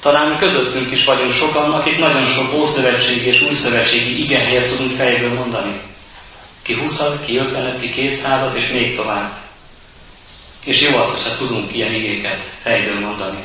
[0.02, 5.82] talán közöttünk is vagyunk sokan, akik nagyon sok ószövetségi és újszövetségi igehelyet tudunk fejből mondani
[6.65, 9.38] ki 20 ki 50 ki 200 és még tovább.
[10.63, 13.44] És jó az, hogyha tudunk ilyen igéket fejből mondani.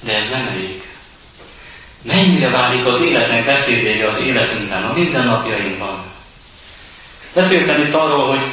[0.00, 0.82] De ez nem elég.
[2.04, 6.04] Mennyire válik az életnek beszédége az életünkben, a mindennapjainkban.
[7.34, 8.46] Beszéltem itt arról, hogy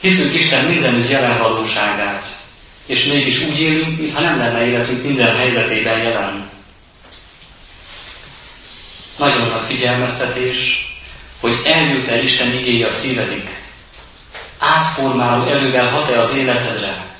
[0.00, 2.24] hiszünk Isten mindenütt jelen valóságát,
[2.86, 6.50] és mégis úgy élünk, mintha nem lenne életünk minden helyzetében jelen.
[9.18, 10.86] Nagyon nagy figyelmeztetés,
[11.40, 13.50] hogy eljut-e Isten igéje a szívedig.
[14.58, 17.11] Átformáló erővel hat-e az életedre?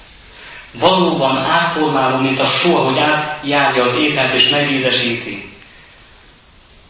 [0.72, 5.52] Valóban átformáló, mint a soha, hogy átjárja az ételt és megízesíti.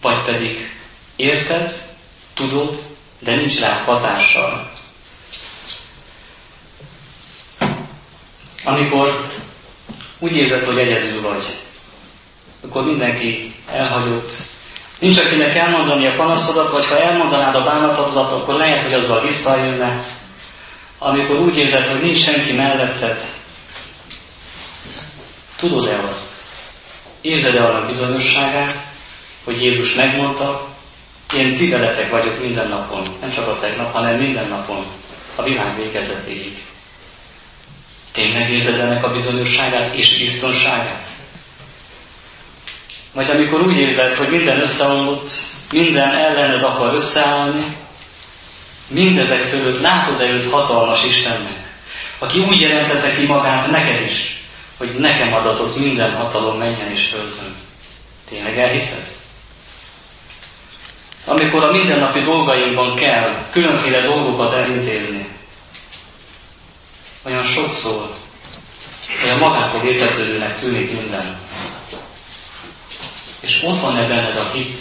[0.01, 0.71] Vagy pedig
[1.17, 1.91] érted,
[2.35, 2.87] tudod,
[3.19, 4.71] de nincs rá hatással.
[8.65, 9.27] Amikor
[10.19, 11.45] úgy érzed, hogy egyedül vagy,
[12.65, 14.31] akkor mindenki elhagyott.
[14.99, 20.05] Nincs akinek elmondani a panaszodat, vagy ha elmondanád a bánatodat, akkor lehet, hogy azzal visszajönne.
[20.99, 23.21] Amikor úgy érzed, hogy nincs senki melletted,
[25.63, 26.31] tudod-e azt?
[27.21, 28.77] Érzed-e annak bizonyosságát,
[29.45, 30.69] hogy Jézus megmondta,
[31.35, 34.87] én ti veletek vagyok minden napon, nem csak a tegnap, hanem minden napon,
[35.37, 36.63] a világ végezetéig.
[38.13, 41.09] Tényleg érzed ennek a bizonyosságát és biztonságát?
[43.13, 45.31] Vagy amikor úgy érzed, hogy minden összeomlott,
[45.71, 47.65] minden ellened akar összeállni,
[48.89, 51.75] mindezek fölött látod-e őt hatalmas Istennek,
[52.19, 54.42] aki úgy jelentette ki magát neked is,
[54.83, 57.55] hogy nekem adatot minden hatalom menjen és földön.
[58.29, 59.07] Tényleg elhiszed?
[61.25, 65.29] Amikor a mindennapi dolgainkban kell különféle dolgokat elintézni,
[67.25, 68.15] olyan sokszor,
[69.25, 71.37] olyan magától értetődőnek tűnik minden.
[73.41, 74.79] És ott van-e benned a hit,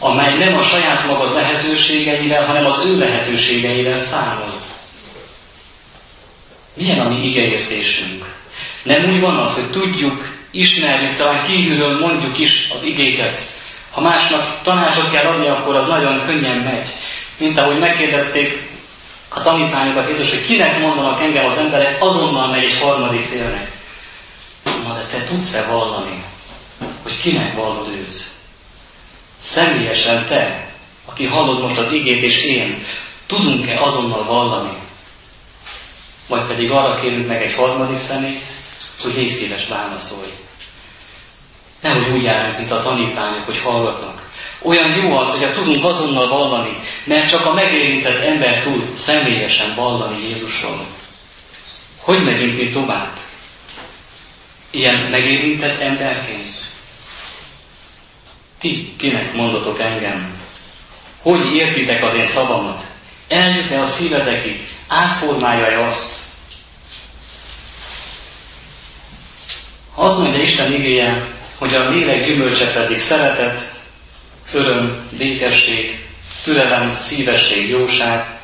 [0.00, 4.54] amely nem a saját magad lehetőségeivel, hanem az ő lehetőségeivel számol.
[6.74, 8.34] Milyen a mi igeértésünk?
[8.86, 13.38] Nem úgy van az, hogy tudjuk, ismerjük, talán kívülről mondjuk is az igéket.
[13.90, 16.88] Ha másnak tanácsot kell adni, akkor az nagyon könnyen megy.
[17.38, 18.68] Mint ahogy megkérdezték
[19.28, 23.72] a tanítványokat Jézus, hogy kinek mondanak engem az emberek, azonnal megy egy harmadik félnek.
[24.64, 26.24] Na de te tudsz-e vallani,
[27.02, 28.30] hogy kinek vallod őt?
[29.38, 30.72] Személyesen te,
[31.04, 32.84] aki hallod most az igét és én,
[33.26, 34.72] tudunk-e azonnal vallani?
[36.28, 38.44] Vagy pedig arra kérünk meg egy harmadik szemét,
[39.02, 40.30] hogy légy szíves válaszolj.
[41.80, 44.30] Nehogy úgy járunk, mint a tanítványok, hogy hallgatnak.
[44.62, 50.22] Olyan jó az, hogy tudunk azonnal vallani, mert csak a megérintett ember tud személyesen vallani
[50.28, 50.86] Jézusról.
[52.00, 53.12] Hogy megyünk mi tovább?
[54.70, 56.54] Ilyen megérintett emberként?
[58.58, 60.40] Ti kinek mondatok engem?
[61.22, 62.82] Hogy értitek az én szavamat?
[63.28, 64.60] Eljut-e a szívedekig?
[64.88, 66.25] Átformálja-e azt?
[69.98, 71.28] Azt mondja Isten igéje,
[71.58, 73.60] hogy a lélek gyümölcse pedig szeretet,
[74.52, 76.04] öröm, békesség,
[76.44, 78.38] türelem, szívesség, jóság,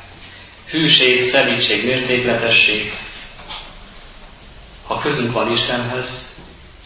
[0.71, 2.93] hűség, szelítség, mértékletesség.
[4.87, 6.35] Ha közünk van Istenhez,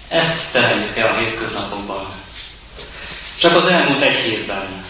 [0.09, 2.07] ezt tereljük el a hétköznapokban.
[3.39, 4.85] Csak az elmúlt egy hétben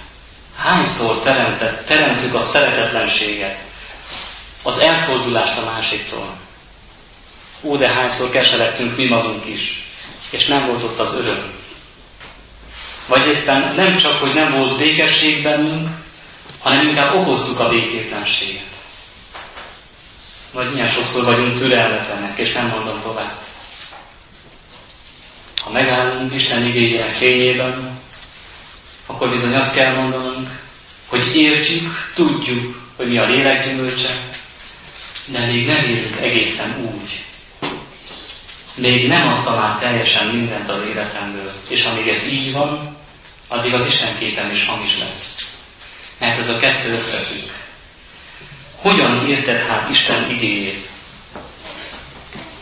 [0.57, 3.59] hányszor teremtett, teremtük a szeretetlenséget,
[4.63, 6.46] az elfordulást a másiktól.
[7.67, 9.87] Ó, de hányszor keseredtünk mi magunk is,
[10.31, 11.55] és nem volt ott az öröm.
[13.09, 15.89] Vagy éppen nem csak, hogy nem volt békesség bennünk,
[16.59, 18.75] hanem inkább okoztuk a békétlenséget.
[20.53, 23.43] Vagy milyen sokszor vagyunk türelmetlenek, és nem mondom tovább.
[25.63, 27.99] Ha megállunk Isten igényének fényében,
[29.07, 30.61] akkor bizony azt kell mondanunk,
[31.07, 34.19] hogy értjük, tudjuk, hogy mi a lélek gyümölcse,
[35.27, 37.25] de még nem érzük egészen úgy,
[38.77, 42.97] még nem adtam át teljesen mindent az életemből, és amíg ez így van,
[43.49, 45.51] addig az Isten képem is hamis lesz.
[46.19, 47.51] Mert ez a kettő összefügg.
[48.77, 50.89] Hogyan érted hát Isten igényét?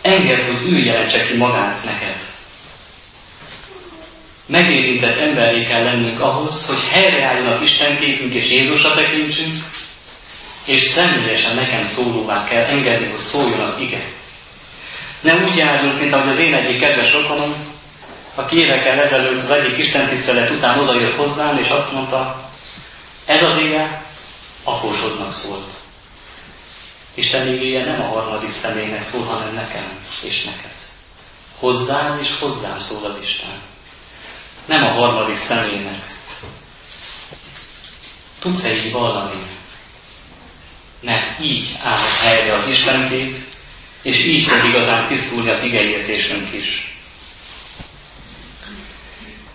[0.02, 2.16] Engedd, hogy ő jelentse ki magát neked.
[4.46, 9.54] Megérintett emberé kell lennünk ahhoz, hogy helyreálljon az Isten képünk és Jézusra tekintsünk,
[10.64, 14.04] és személyesen nekem szólóvá kell engedni, hogy szóljon az ige.
[15.24, 17.54] Nem úgy járunk, mint ahogy az én egyik kedves rokonom,
[18.34, 22.50] aki évekkel ezelőtt az egyik istentisztelet után odajött hozzám, és azt mondta,
[23.26, 24.06] ez az ige
[24.64, 25.72] apósodnak szólt.
[27.14, 30.74] Isten igéje nem a harmadik személynek szól, hanem nekem és neked.
[31.58, 33.60] Hozzám és hozzám szól az Isten.
[34.66, 36.06] Nem a harmadik személynek.
[38.38, 39.42] Tudsz-e így vallani?
[41.00, 43.53] Mert így áll helyre az Isten kép,
[44.04, 46.92] és így fog igazán tisztulni az igeértésünk is.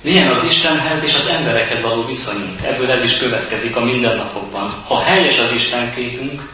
[0.01, 2.61] Milyen az Istenhez és az emberekhez való viszonyunk?
[2.61, 4.69] Ebből ez is következik a mindennapokban.
[4.87, 6.49] Ha helyes az Isten képünk,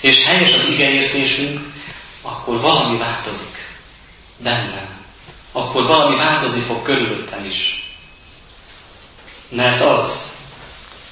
[0.00, 1.60] és helyes az igeértésünk,
[2.22, 3.56] akkor valami változik
[4.42, 4.96] bennem.
[5.52, 7.82] Akkor valami változni fog körülöttem is.
[9.50, 10.36] Mert az,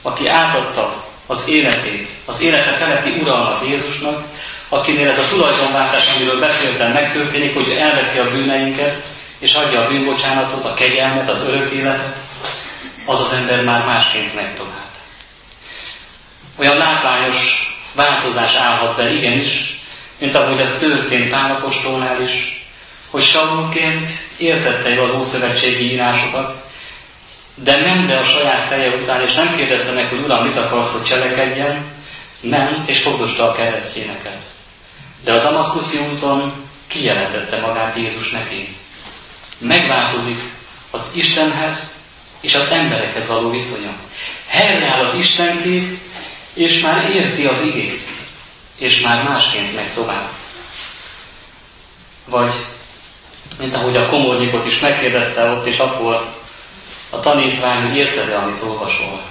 [0.02, 4.24] aki átadta az életét, az élete feletti uralmat Jézusnak,
[4.68, 9.02] akinél ez a tulajdonváltás, amiről beszéltem, megtörténik, hogy elveszi a bűneinket,
[9.38, 12.16] és adja a bűnbocsánatot, a kegyelmet, az örök életet,
[13.06, 14.90] az az ember már másként megy tovább.
[16.58, 19.74] Olyan látványos változás állhat be, igenis,
[20.18, 22.66] mint ahogy ez történt Pálapostolnál is,
[23.10, 26.65] hogy Saulként értette az ószövetségi írásokat,
[27.64, 30.92] de ment be a saját feje után, és nem kérdezte meg, hogy Uram, mit akarsz,
[30.92, 31.84] hogy cselekedjen,
[32.40, 34.44] ment és fogdosta a keresztjéneket.
[35.24, 38.76] De a damaszkuszi úton kijelentette magát Jézus neki.
[39.58, 40.38] Megváltozik
[40.90, 41.94] az Istenhez
[42.40, 43.92] és az emberekhez való viszonya.
[44.46, 45.98] Helyreáll az Istenkép,
[46.54, 48.00] és már érti az igét,
[48.78, 50.30] és már másként megy tovább.
[52.28, 52.52] Vagy,
[53.58, 56.34] mint ahogy a komornyikot is megkérdezte ott, és akkor
[57.16, 59.22] a tanítvány, hogy érted-e, amit olvasol.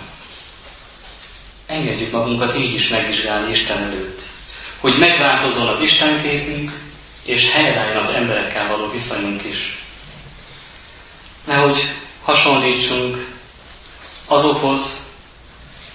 [1.68, 4.22] Engedjük magunkat így is megvizsgálni Isten előtt,
[4.80, 6.72] hogy megváltozzon az Istenképünk,
[7.26, 9.84] és helyreálljon az emberekkel való viszonyunk is.
[11.46, 11.78] Nehogy
[12.24, 13.28] hasonlítsunk
[14.28, 15.10] azokhoz,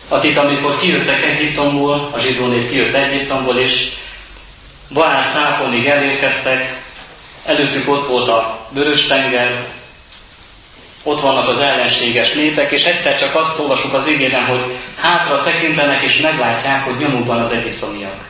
[0.08, 3.88] akik amikor kijöttek Egyiptomból, a zsidó nép kijött Egyiptomból, és
[4.92, 6.82] Baál száfonig elérkeztek,
[7.44, 9.79] előttük ott volt a vörös tenger,
[11.02, 16.02] ott vannak az ellenséges népek, és egyszer csak azt olvasjuk az igében, hogy hátra tekintenek,
[16.02, 18.28] és meglátják, hogy nyomukban az egyiptomiak.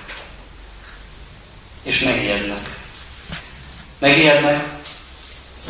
[1.83, 2.79] És megijednek.
[3.99, 4.69] Megijednek,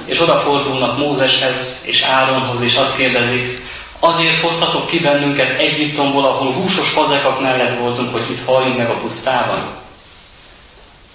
[0.04, 3.62] és odafordulnak Mózeshez és Áronhoz, és azt kérdezik,
[4.00, 8.98] azért hoztatok ki bennünket Egyiptomból, ahol húsos fazekak mellett voltunk, hogy itt halljunk meg a
[8.98, 9.78] pusztában.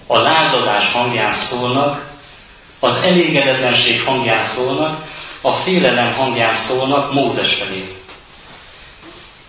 [0.06, 2.06] A lázadás hangján szólnak,
[2.80, 5.04] az elégedetlenség hangján szólnak,
[5.40, 7.96] a félelem hangján szólnak Mózes felé.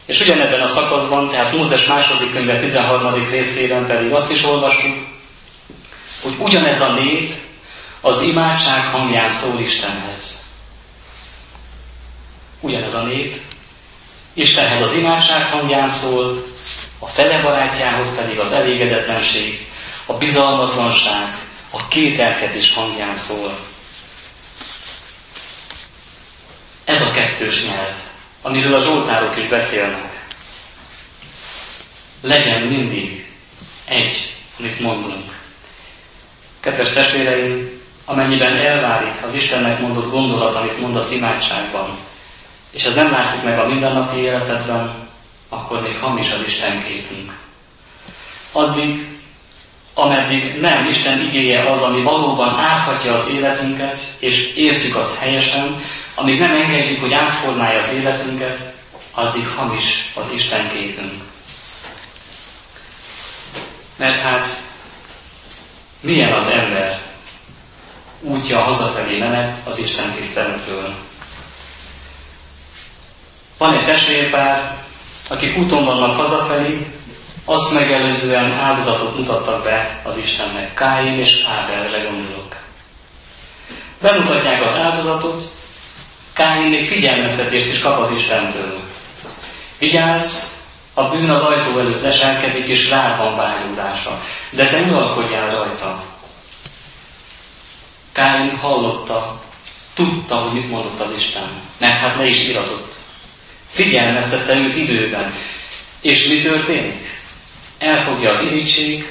[0.06, 3.30] És ugyanebben a szakaszban, tehát Mózes második könyve 13.
[3.30, 4.96] részében pedig azt is olvassuk,
[6.22, 7.34] hogy ugyanez a nép
[8.02, 10.42] az imádság hangján szól Istenhez.
[12.60, 13.42] Ugyanez a nép
[14.34, 16.44] Istenhez az imádság hangján szól,
[17.00, 19.68] a fele barátjához pedig az elégedetlenség,
[20.06, 21.38] a bizalmatlanság,
[21.72, 23.58] a kételkedés hangján szól.
[26.88, 27.96] Ez a kettős nyelv,
[28.42, 30.26] amiről a zsoltárok is beszélnek.
[32.22, 33.32] Legyen mindig
[33.86, 35.24] egy, amit mondunk.
[36.60, 41.98] Kedves testvéreim, amennyiben elvárik az Istennek mondott gondolat, amit mond a imádságban,
[42.72, 45.10] és ez nem látszik meg a mindennapi életedben,
[45.50, 47.38] akkor még hamis az Isten képünk.
[48.52, 49.17] Addig,
[49.98, 55.76] ameddig nem Isten igéje az, ami valóban áthatja az életünket, és értjük azt helyesen,
[56.16, 58.74] amíg nem engedjük, hogy átformálja az életünket,
[59.12, 61.14] addig hamis az Isten képünk.
[63.98, 64.46] Mert hát
[66.02, 67.00] milyen az ember
[68.22, 70.96] útja hazafelé menet az Isten tiszteletről?
[73.58, 74.78] Van egy testvérpár,
[75.30, 76.97] akik úton vannak hazafelé,
[77.50, 80.74] azt megelőzően áldozatot mutattak be az Istennek.
[80.74, 82.56] Káin és Ábelre gondolok.
[84.02, 85.44] Bemutatják az áldozatot,
[86.34, 88.80] Káin még figyelmeztetést is kap az Istentől.
[89.80, 90.44] Vigyázz,
[90.94, 94.22] a bűn az ajtó előtt leselkedik, és rád van vágyódása.
[94.52, 96.04] De te uralkodjál rajta.
[98.12, 99.42] Káin hallotta,
[99.94, 102.96] tudta, hogy mit mondott az Isten, mert hát le is iratott.
[103.70, 105.34] Figyelmeztette őt időben.
[106.02, 107.17] És mi történik?
[107.80, 109.08] Elfogja az irítség,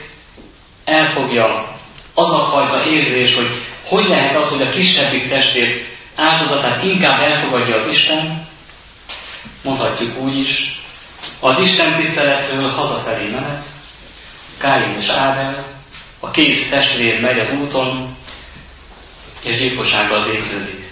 [0.85, 1.73] elfogja
[2.15, 3.49] az a fajta érzés, hogy
[3.89, 8.47] hogy lehet az, hogy a kisebbik testét áldozatát inkább elfogadja az Isten,
[9.63, 10.81] mondhatjuk úgy is,
[11.41, 13.65] az Isten tiszteletről hazafelé menet,
[14.59, 15.67] Káin és Ábel,
[16.21, 18.17] a két testvér megy az úton,
[19.43, 20.85] és gyilkossággal végződik.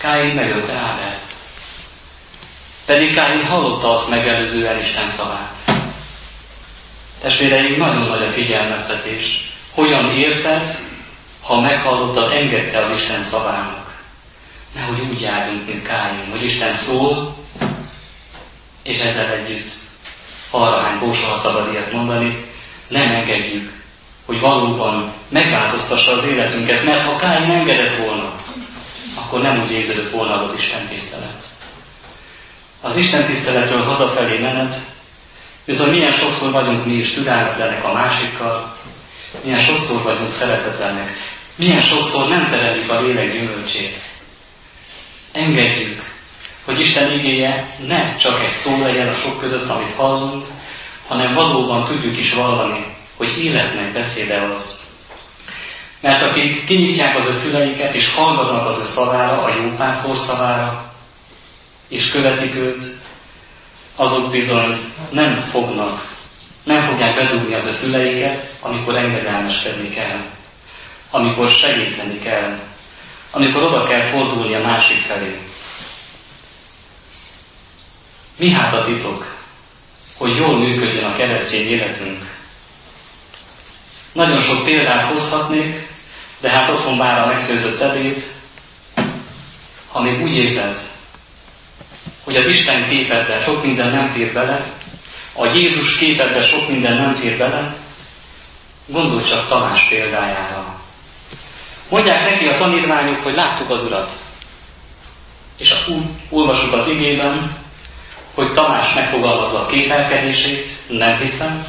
[0.00, 1.20] Káin megölte Ábelt.
[2.86, 5.77] Pedig Káin hallotta azt megelőzően Isten szavát.
[7.20, 9.50] Testvéreim, nagyon nagy a figyelmeztetés.
[9.74, 10.78] Hogyan érted,
[11.42, 14.02] ha meghallottad, engedte az Isten szavának.
[14.74, 17.34] Nehogy úgy járjunk, mint Káin, hogy Isten szól,
[18.82, 19.72] és ezzel együtt
[20.50, 22.44] arrahány bósa, ha szabad ilyet mondani,
[22.88, 23.72] nem engedjük,
[24.26, 28.34] hogy valóban megváltoztassa az életünket, mert ha Káin engedett volna,
[29.14, 31.42] akkor nem úgy érződött volna az, az Isten tisztelet.
[32.80, 34.76] Az Isten tiszteletről hazafelé menet,
[35.68, 38.76] bizony milyen sokszor vagyunk mi is türelmetlenek a másikkal,
[39.44, 41.10] milyen sokszor vagyunk szeretetlenek,
[41.56, 43.98] milyen sokszor nem terelik a lélek gyümölcsét,
[45.32, 46.02] Engedjük,
[46.64, 50.44] hogy Isten igéje ne csak egy szó legyen a sok között, amit hallunk,
[51.06, 54.78] hanem valóban tudjuk is vallani, hogy életnek beszéde az.
[56.00, 60.92] Mert akik kinyitják az ő füleiket, és hallgatnak az ő szavára, a jó pásztor szavára,
[61.88, 62.97] és követik őt,
[63.98, 64.78] azok bizony
[65.10, 66.16] nem fognak,
[66.64, 70.20] nem fogják bedugni az ő füleiket, amikor engedelmeskedni kell,
[71.10, 72.58] amikor segíteni kell,
[73.30, 75.38] amikor oda kell fordulni a másik felé.
[78.38, 79.36] Mi hát a titok,
[80.16, 82.36] hogy jól működjön a keresztény életünk?
[84.12, 85.88] Nagyon sok példát hozhatnék,
[86.40, 88.22] de hát otthon vár a megfőzött ebéd,
[89.88, 90.78] ha még úgy érzed,
[92.28, 94.64] hogy az Isten képedbe sok minden nem fér bele,
[95.34, 97.76] a Jézus képedbe sok minden nem fér bele,
[98.86, 100.80] gondolj csak Tamás példájára.
[101.90, 104.10] Mondják neki a tanítványok, hogy láttuk az Urat.
[105.56, 107.56] És úgy olvasjuk az igében,
[108.34, 111.64] hogy Tamás megfogalmazza a kételkedését, nem hiszem.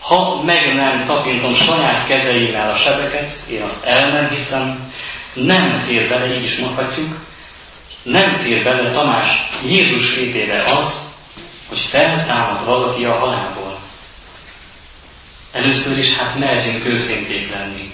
[0.00, 4.92] Ha meg nem tapintom saját kezeimmel a sebeket, én azt el nem hiszem,
[5.34, 7.26] nem fér bele, így is mondhatjuk,
[8.02, 9.30] nem fér bele Tamás
[9.66, 11.08] Jézus képébe az,
[11.68, 13.78] hogy feltámad valaki a halálból.
[15.52, 17.90] Először is hát merjünk őszinték lenni.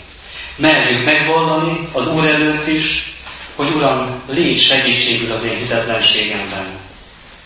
[0.56, 3.12] Merjünk megvallani az Úr előtt is,
[3.56, 6.66] hogy Uram, légy segítségül az én hitetlenségemben.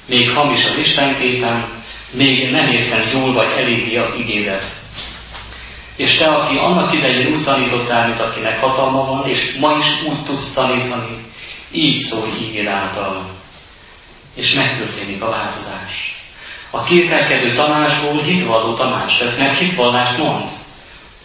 [0.06, 1.64] Még hamis az Istenképen,
[2.11, 4.64] még nem értem jól vagy eléggé az igédet.
[5.96, 10.22] És te, aki annak idején úgy tanítottál, mint akinek hatalma van, és ma is úgy
[10.24, 11.16] tudsz tanítani,
[11.70, 13.36] így szólj ígéd által.
[14.34, 16.22] És megtörténik a változás.
[16.70, 20.50] A kételkedő Tamásból hitvalló Tamás lesz, mert hitvallást mond,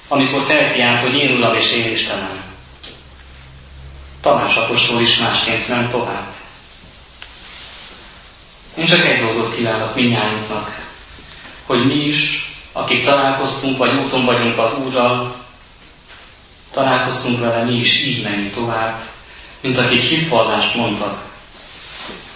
[0.07, 2.41] amikor felkiált, hogy én Uram és én Istenem.
[4.21, 6.27] Tamás apostol is másként ment tovább.
[8.77, 10.87] Én csak egy dolgot kívánok minnyájunknak,
[11.65, 15.35] hogy mi is, akik találkoztunk, vagy úton vagyunk az Úrral,
[16.71, 19.01] találkoztunk vele, mi is így menni tovább,
[19.63, 21.17] mint akik hitvallást mondtak.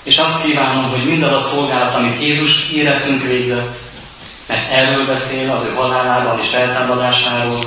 [0.03, 3.77] És azt kívánom, hogy mindaz a szolgálat, amit Jézus életünk végzett,
[4.47, 7.59] mert erről beszél az ő halálában és feltámadásáról,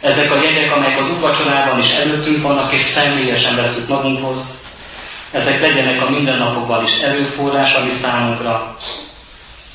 [0.00, 4.60] ezek a jegyek, amelyek az úrvacsorában is előttünk vannak, és személyesen veszük magunkhoz,
[5.30, 8.76] ezek legyenek a mindennapokban is erőforrás a mi számunkra,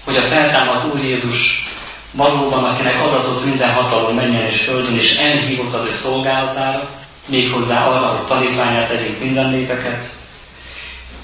[0.05, 1.63] hogy a feltámadt Úr Jézus
[2.11, 6.89] valóban, akinek adatott minden hatalom menjen és földön, és elhívott az ő szolgálatára,
[7.25, 10.13] méghozzá arra, hogy tanítványát tegyünk minden népeket,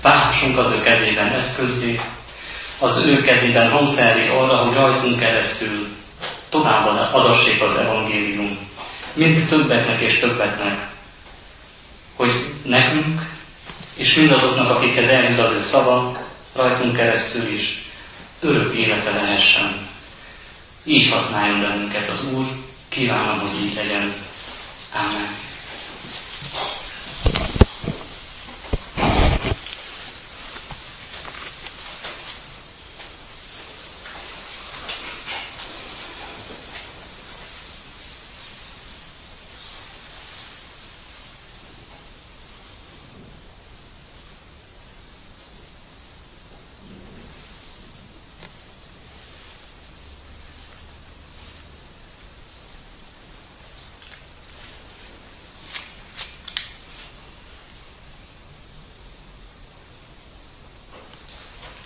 [0.02, 2.00] váltsunk az ő kezében eszközé,
[2.80, 5.88] az ő kezében hangszeré arra, hogy rajtunk keresztül
[6.50, 8.58] tovább adassék az evangélium,
[9.14, 10.88] mind többeknek és többeknek,
[12.16, 13.30] hogy nekünk,
[13.96, 16.20] és mindazoknak, akikhez eljut az ő szava,
[16.54, 17.82] rajtunk keresztül is
[18.40, 19.88] örök élete lehessen.
[20.84, 22.46] Így használjon bennünket az Úr,
[22.90, 24.14] kívánom, hogy így legyen.
[24.94, 25.51] Amen.
[26.52, 27.61] どうぞ。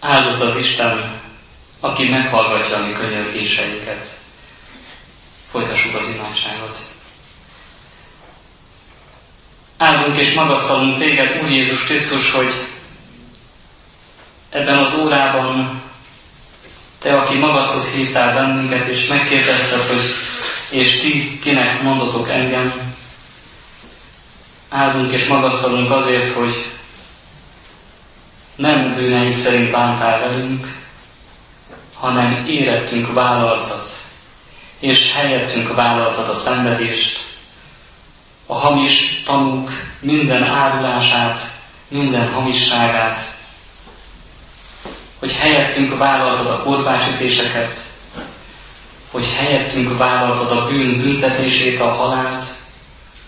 [0.08, 1.22] Áldott az Isten,
[1.80, 4.18] aki meghallgatja a mi könyörgéseinket.
[5.51, 6.80] Folytassuk az imádságot.
[9.78, 12.53] Áldunk és magasztalunk téged, Úr Jézus Krisztus, hogy
[14.49, 15.84] ebben az órában
[16.99, 20.14] te, aki magadhoz hívtál bennünket, és megkérdezted, hogy
[20.72, 22.93] és ti kinek mondotok engem,
[24.70, 26.74] áldunk és magasztalunk azért, hogy
[28.56, 30.84] nem bűnei szerint bántál velünk,
[31.95, 33.89] hanem érettünk vállaltat,
[34.80, 37.24] és helyettünk vállaltat a szenvedést,
[38.45, 41.41] a hamis tanúk minden árulását,
[41.88, 43.18] minden hamisságát,
[45.20, 47.76] hogy helyettünk vállaltad a korbácsütéseket,
[49.12, 52.45] hogy helyettünk vállaltad a bűn büntetését, a halált,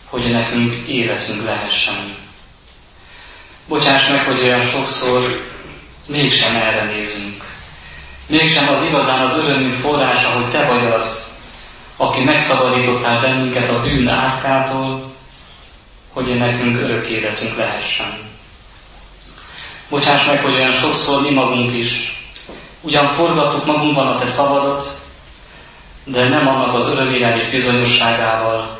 [0.09, 2.26] hogy nekünk életünk lehessen.
[3.67, 5.21] Bocsáss meg, hogy olyan sokszor
[6.09, 7.43] mégsem erre nézünk.
[8.27, 11.27] Mégsem az igazán az örömünk forrása, hogy Te vagy az,
[11.97, 15.11] aki megszabadítottál bennünket a bűn átkától,
[16.13, 18.17] hogy nekünk örök életünk lehessen.
[19.89, 22.15] Bocsáss meg, hogy olyan sokszor mi magunk is
[22.81, 24.85] ugyan forgattuk magunkban a Te szabadat,
[26.03, 28.79] de nem annak az öröméleges bizonyosságával,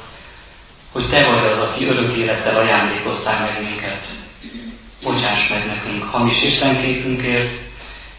[0.92, 4.06] hogy Te vagy az, aki örök élettel ajándékoztál meg minket
[5.08, 7.52] bocsáss meg nekünk hamis Istenképünkért,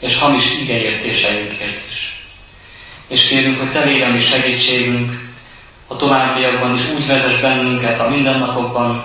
[0.01, 2.23] és hamis igeértéseinkért is.
[3.09, 5.13] És kérünk, hogy te légy a mi segítségünk,
[5.87, 9.05] a továbbiakban is úgy vezess bennünket a mindennapokban,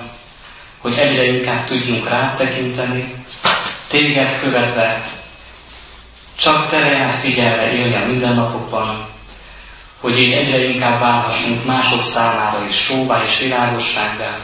[0.81, 3.13] hogy egyre inkább tudjunk rátekinteni,
[3.89, 5.03] téged követve,
[6.37, 9.07] csak te reált figyelve élni a mindennapokban,
[10.01, 14.37] hogy így egyre inkább válhassunk mások számára is sóvá és világossággá,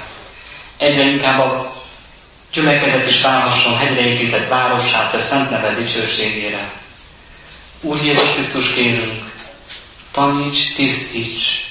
[0.78, 1.70] egyre inkább a
[2.54, 6.72] gyülekezet is válhasson hegyre épített várossá, te szent neved dicsőségére.
[7.82, 9.32] Úr Jézus Krisztus kérünk,
[10.12, 11.68] taníts, tisztíts,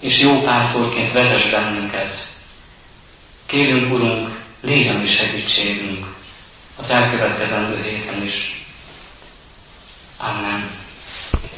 [0.00, 2.28] és jó pásztorként vezess bennünket.
[3.46, 6.06] Kérünk, Urunk, légy a mi segítségünk
[6.76, 8.64] az elkövetkezendő héten is.
[10.18, 10.81] Amen.